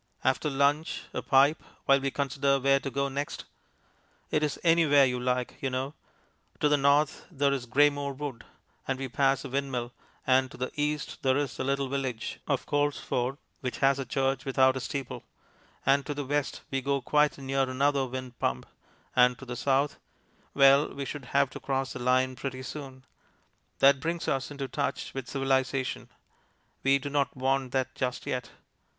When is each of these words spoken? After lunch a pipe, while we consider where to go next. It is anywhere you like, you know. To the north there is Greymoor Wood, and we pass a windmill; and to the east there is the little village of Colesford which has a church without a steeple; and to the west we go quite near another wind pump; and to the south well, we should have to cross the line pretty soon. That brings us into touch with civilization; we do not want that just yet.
After 0.23 0.49
lunch 0.49 1.03
a 1.13 1.21
pipe, 1.21 1.61
while 1.85 1.99
we 1.99 2.09
consider 2.09 2.59
where 2.59 2.79
to 2.79 2.89
go 2.89 3.07
next. 3.07 3.45
It 4.31 4.41
is 4.41 4.59
anywhere 4.63 5.05
you 5.05 5.19
like, 5.19 5.59
you 5.61 5.69
know. 5.69 5.93
To 6.59 6.67
the 6.67 6.75
north 6.75 7.27
there 7.29 7.53
is 7.53 7.67
Greymoor 7.67 8.13
Wood, 8.17 8.43
and 8.87 8.97
we 8.97 9.07
pass 9.07 9.45
a 9.45 9.49
windmill; 9.49 9.93
and 10.25 10.49
to 10.49 10.57
the 10.57 10.71
east 10.73 11.21
there 11.21 11.37
is 11.37 11.55
the 11.55 11.63
little 11.63 11.87
village 11.87 12.39
of 12.47 12.65
Colesford 12.65 13.37
which 13.59 13.77
has 13.77 13.99
a 13.99 14.03
church 14.07 14.43
without 14.43 14.75
a 14.75 14.79
steeple; 14.79 15.21
and 15.85 16.03
to 16.07 16.15
the 16.15 16.25
west 16.25 16.61
we 16.71 16.81
go 16.81 16.99
quite 16.99 17.37
near 17.37 17.69
another 17.69 18.07
wind 18.07 18.39
pump; 18.39 18.65
and 19.15 19.37
to 19.37 19.45
the 19.45 19.55
south 19.55 19.99
well, 20.55 20.91
we 20.91 21.05
should 21.05 21.25
have 21.25 21.51
to 21.51 21.59
cross 21.59 21.93
the 21.93 21.99
line 21.99 22.35
pretty 22.35 22.63
soon. 22.63 23.05
That 23.77 23.99
brings 23.99 24.27
us 24.27 24.49
into 24.49 24.67
touch 24.67 25.13
with 25.13 25.27
civilization; 25.29 26.09
we 26.81 26.97
do 26.97 27.11
not 27.11 27.37
want 27.37 27.71
that 27.73 27.93
just 27.93 28.25
yet. 28.25 28.49